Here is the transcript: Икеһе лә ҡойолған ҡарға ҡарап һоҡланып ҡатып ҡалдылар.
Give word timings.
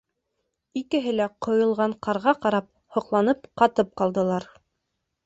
Икеһе 0.79 1.11
лә 1.17 1.27
ҡойолған 1.47 1.93
ҡарға 2.07 2.33
ҡарап 2.47 2.71
һоҡланып 2.97 3.47
ҡатып 3.63 3.93
ҡалдылар. 4.03 4.49